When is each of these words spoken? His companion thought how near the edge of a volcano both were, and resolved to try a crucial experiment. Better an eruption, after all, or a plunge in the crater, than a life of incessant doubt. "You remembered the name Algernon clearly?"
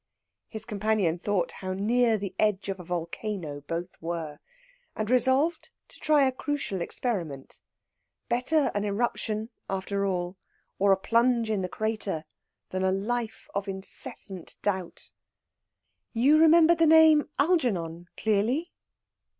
His 0.47 0.65
companion 0.65 1.19
thought 1.19 1.51
how 1.51 1.73
near 1.73 2.17
the 2.17 2.33
edge 2.39 2.69
of 2.69 2.79
a 2.79 2.83
volcano 2.83 3.61
both 3.67 4.01
were, 4.01 4.39
and 4.95 5.07
resolved 5.11 5.69
to 5.89 5.99
try 5.99 6.25
a 6.25 6.31
crucial 6.31 6.81
experiment. 6.81 7.59
Better 8.27 8.71
an 8.73 8.83
eruption, 8.83 9.51
after 9.69 10.03
all, 10.07 10.37
or 10.79 10.91
a 10.91 10.97
plunge 10.97 11.51
in 11.51 11.61
the 11.61 11.69
crater, 11.69 12.25
than 12.71 12.83
a 12.83 12.91
life 12.91 13.47
of 13.53 13.67
incessant 13.67 14.55
doubt. 14.63 15.11
"You 16.13 16.39
remembered 16.39 16.79
the 16.79 16.87
name 16.87 17.29
Algernon 17.37 18.07
clearly?" 18.17 18.71